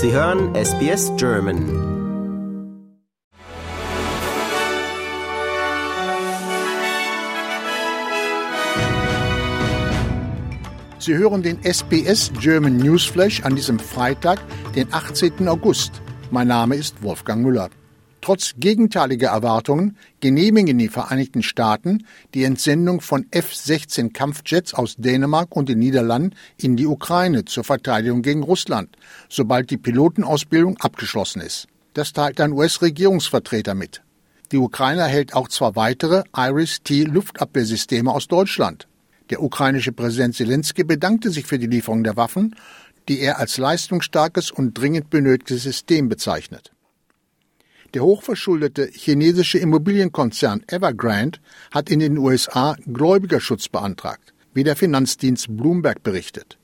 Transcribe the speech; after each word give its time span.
Sie 0.00 0.12
hören 0.12 0.54
SBS 0.54 1.10
German. 1.16 1.58
Sie 11.00 11.16
hören 11.16 11.42
den 11.42 11.58
SBS 11.64 12.30
German 12.40 12.76
Newsflash 12.76 13.42
an 13.42 13.56
diesem 13.56 13.80
Freitag, 13.80 14.38
den 14.76 14.86
18. 14.92 15.48
August. 15.48 16.00
Mein 16.30 16.46
Name 16.46 16.76
ist 16.76 17.02
Wolfgang 17.02 17.42
Müller. 17.42 17.68
Trotz 18.20 18.54
gegenteiliger 18.58 19.28
Erwartungen 19.28 19.96
genehmigen 20.20 20.76
die 20.78 20.88
Vereinigten 20.88 21.42
Staaten 21.42 22.04
die 22.34 22.44
Entsendung 22.44 23.00
von 23.00 23.26
F-16 23.30 24.12
Kampfjets 24.12 24.74
aus 24.74 24.96
Dänemark 24.96 25.54
und 25.54 25.68
den 25.68 25.78
Niederlanden 25.78 26.34
in 26.56 26.76
die 26.76 26.86
Ukraine 26.86 27.44
zur 27.44 27.64
Verteidigung 27.64 28.22
gegen 28.22 28.42
Russland, 28.42 28.96
sobald 29.28 29.70
die 29.70 29.76
Pilotenausbildung 29.76 30.78
abgeschlossen 30.78 31.40
ist. 31.40 31.68
Das 31.94 32.12
teilt 32.12 32.40
ein 32.40 32.52
US-Regierungsvertreter 32.52 33.74
mit. 33.74 34.02
Die 34.50 34.58
Ukraine 34.58 35.02
erhält 35.02 35.34
auch 35.34 35.48
zwei 35.48 35.76
weitere 35.76 36.24
Iris-T-Luftabwehrsysteme 36.34 38.10
aus 38.10 38.28
Deutschland. 38.28 38.88
Der 39.30 39.42
ukrainische 39.42 39.92
Präsident 39.92 40.34
Zelensky 40.34 40.84
bedankte 40.84 41.30
sich 41.30 41.46
für 41.46 41.58
die 41.58 41.66
Lieferung 41.66 42.02
der 42.02 42.16
Waffen, 42.16 42.56
die 43.08 43.20
er 43.20 43.38
als 43.38 43.58
leistungsstarkes 43.58 44.50
und 44.50 44.74
dringend 44.74 45.10
benötigtes 45.10 45.62
System 45.62 46.08
bezeichnet. 46.08 46.72
Der 47.94 48.02
hochverschuldete 48.02 48.90
chinesische 48.92 49.58
Immobilienkonzern 49.58 50.62
Evergrande 50.66 51.38
hat 51.70 51.88
in 51.88 52.00
den 52.00 52.18
USA 52.18 52.76
Gläubigerschutz 52.86 53.68
beantragt, 53.68 54.34
wie 54.52 54.62
der 54.62 54.76
Finanzdienst 54.76 55.56
Bloomberg 55.56 56.02
berichtet. 56.02 56.58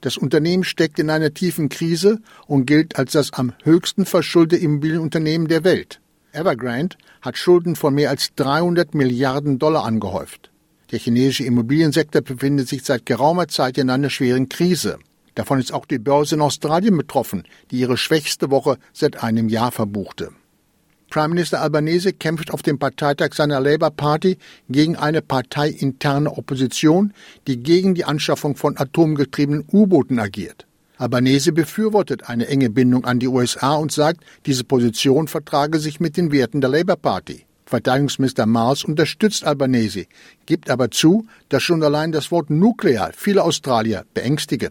Das 0.00 0.16
Unternehmen 0.16 0.62
steckt 0.62 1.00
in 1.00 1.10
einer 1.10 1.34
tiefen 1.34 1.68
Krise 1.68 2.20
und 2.46 2.66
gilt 2.66 2.96
als 2.96 3.12
das 3.12 3.32
am 3.32 3.54
höchsten 3.64 4.06
verschuldete 4.06 4.62
Immobilienunternehmen 4.62 5.48
der 5.48 5.64
Welt. 5.64 6.00
Evergrande 6.30 6.96
hat 7.22 7.36
Schulden 7.36 7.74
von 7.74 7.94
mehr 7.94 8.10
als 8.10 8.34
300 8.36 8.94
Milliarden 8.94 9.58
Dollar 9.58 9.84
angehäuft. 9.84 10.52
Der 10.92 11.00
chinesische 11.00 11.44
Immobiliensektor 11.44 12.22
befindet 12.22 12.68
sich 12.68 12.84
seit 12.84 13.04
geraumer 13.04 13.48
Zeit 13.48 13.78
in 13.78 13.90
einer 13.90 14.10
schweren 14.10 14.48
Krise. 14.48 15.00
Davon 15.34 15.58
ist 15.58 15.72
auch 15.72 15.86
die 15.86 15.98
Börse 15.98 16.36
in 16.36 16.40
Australien 16.40 16.96
betroffen, 16.96 17.42
die 17.72 17.80
ihre 17.80 17.96
schwächste 17.96 18.52
Woche 18.52 18.78
seit 18.92 19.24
einem 19.24 19.48
Jahr 19.48 19.72
verbuchte. 19.72 20.30
Prime 21.10 21.28
Minister 21.28 21.62
Albanese 21.62 22.12
kämpft 22.12 22.52
auf 22.52 22.62
dem 22.62 22.78
Parteitag 22.78 23.32
seiner 23.32 23.60
Labour 23.60 23.90
Party 23.90 24.36
gegen 24.68 24.96
eine 24.96 25.22
parteiinterne 25.22 26.30
Opposition, 26.30 27.14
die 27.46 27.62
gegen 27.62 27.94
die 27.94 28.04
Anschaffung 28.04 28.56
von 28.56 28.76
atomgetriebenen 28.76 29.64
U-Booten 29.72 30.18
agiert. 30.18 30.66
Albanese 30.98 31.52
befürwortet 31.52 32.28
eine 32.28 32.48
enge 32.48 32.70
Bindung 32.70 33.04
an 33.04 33.20
die 33.20 33.28
USA 33.28 33.76
und 33.76 33.92
sagt, 33.92 34.24
diese 34.46 34.64
Position 34.64 35.28
vertrage 35.28 35.78
sich 35.78 36.00
mit 36.00 36.16
den 36.16 36.32
Werten 36.32 36.60
der 36.60 36.70
Labour 36.70 36.96
Party. 36.96 37.46
Verteidigungsminister 37.64 38.46
Mars 38.46 38.84
unterstützt 38.84 39.44
Albanese, 39.44 40.06
gibt 40.46 40.70
aber 40.70 40.90
zu, 40.90 41.26
dass 41.48 41.62
schon 41.62 41.82
allein 41.82 42.12
das 42.12 42.30
Wort 42.30 42.50
nuklear 42.50 43.12
viele 43.14 43.44
Australier 43.44 44.04
beängstige. 44.12 44.70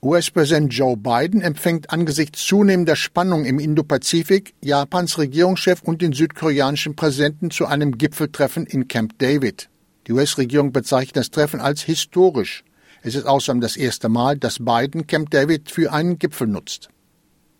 US-Präsident 0.00 0.72
Joe 0.72 0.96
Biden 0.96 1.40
empfängt 1.40 1.90
angesichts 1.90 2.46
zunehmender 2.46 2.94
Spannung 2.94 3.44
im 3.44 3.58
Indopazifik 3.58 4.54
Japans 4.62 5.18
Regierungschef 5.18 5.82
und 5.82 6.02
den 6.02 6.12
südkoreanischen 6.12 6.94
Präsidenten 6.94 7.50
zu 7.50 7.66
einem 7.66 7.98
Gipfeltreffen 7.98 8.64
in 8.64 8.86
Camp 8.86 9.18
David. 9.18 9.68
Die 10.06 10.12
US-Regierung 10.12 10.70
bezeichnet 10.70 11.16
das 11.16 11.32
Treffen 11.32 11.58
als 11.58 11.82
historisch. 11.82 12.62
Es 13.02 13.16
ist 13.16 13.26
außerdem 13.26 13.60
das 13.60 13.76
erste 13.76 14.08
Mal, 14.08 14.38
dass 14.38 14.64
Biden 14.64 15.08
Camp 15.08 15.30
David 15.30 15.68
für 15.68 15.92
einen 15.92 16.20
Gipfel 16.20 16.46
nutzt. 16.46 16.90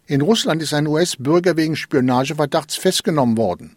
In 0.06 0.20
Russland 0.20 0.62
ist 0.62 0.74
ein 0.74 0.86
US-Bürger 0.86 1.56
wegen 1.56 1.74
Spionageverdachts 1.74 2.76
festgenommen 2.76 3.36
worden. 3.36 3.74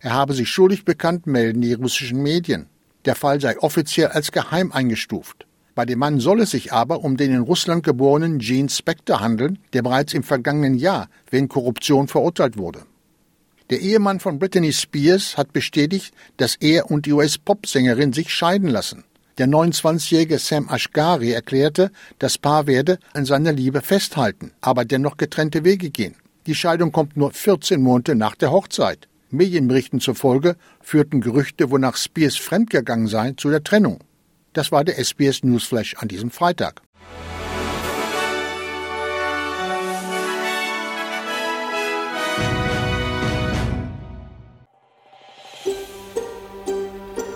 Er 0.00 0.12
habe 0.12 0.34
sich 0.34 0.50
schuldig 0.50 0.84
bekannt, 0.84 1.26
melden 1.26 1.62
die 1.62 1.72
russischen 1.72 2.22
Medien. 2.22 2.66
Der 3.06 3.16
Fall 3.16 3.40
sei 3.40 3.58
offiziell 3.58 4.08
als 4.08 4.30
geheim 4.30 4.70
eingestuft. 4.70 5.48
Bei 5.74 5.84
dem 5.84 5.98
Mann 5.98 6.20
soll 6.20 6.40
es 6.40 6.50
sich 6.50 6.72
aber 6.72 7.02
um 7.02 7.16
den 7.16 7.32
in 7.32 7.40
Russland 7.40 7.82
geborenen 7.82 8.38
Gene 8.38 8.68
Spector 8.68 9.20
handeln, 9.20 9.58
der 9.72 9.82
bereits 9.82 10.14
im 10.14 10.22
vergangenen 10.22 10.74
Jahr 10.74 11.08
wegen 11.30 11.48
Korruption 11.48 12.06
verurteilt 12.06 12.56
wurde. 12.56 12.82
Der 13.70 13.80
Ehemann 13.80 14.20
von 14.20 14.38
Britney 14.38 14.72
Spears 14.72 15.36
hat 15.36 15.52
bestätigt, 15.52 16.14
dass 16.36 16.56
er 16.56 16.90
und 16.90 17.06
die 17.06 17.12
US-Popsängerin 17.12 18.12
sich 18.12 18.32
scheiden 18.32 18.68
lassen. 18.68 19.04
Der 19.38 19.48
29-jährige 19.48 20.38
Sam 20.38 20.68
Ashgari 20.68 21.32
erklärte, 21.32 21.90
das 22.20 22.38
Paar 22.38 22.68
werde 22.68 22.98
an 23.14 23.24
seiner 23.24 23.52
Liebe 23.52 23.80
festhalten, 23.80 24.52
aber 24.60 24.84
dennoch 24.84 25.16
getrennte 25.16 25.64
Wege 25.64 25.90
gehen. 25.90 26.14
Die 26.46 26.54
Scheidung 26.54 26.92
kommt 26.92 27.16
nur 27.16 27.32
14 27.32 27.82
Monate 27.82 28.14
nach 28.14 28.36
der 28.36 28.52
Hochzeit. 28.52 29.08
Medienberichten 29.30 29.98
zufolge 29.98 30.56
führten 30.80 31.20
Gerüchte, 31.20 31.72
wonach 31.72 31.96
Spears 31.96 32.36
fremdgegangen 32.36 33.08
sei, 33.08 33.32
zu 33.36 33.50
der 33.50 33.64
Trennung. 33.64 33.98
Das 34.54 34.70
war 34.70 34.84
der 34.84 34.98
SBS 34.98 35.42
Newsflash 35.42 35.96
an 35.98 36.06
diesem 36.06 36.30
Freitag. 36.30 36.80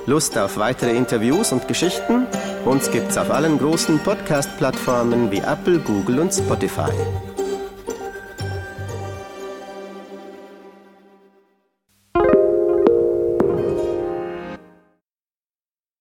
Lust 0.06 0.38
auf 0.38 0.56
weitere 0.56 0.96
Interviews 0.96 1.52
und 1.52 1.68
Geschichten? 1.68 2.26
Uns 2.64 2.90
gibt's 2.90 3.18
auf 3.18 3.30
allen 3.30 3.58
großen 3.58 3.98
Podcast-Plattformen 3.98 5.30
wie 5.30 5.38
Apple, 5.38 5.80
Google 5.80 6.20
und 6.20 6.32
Spotify. 6.32 6.92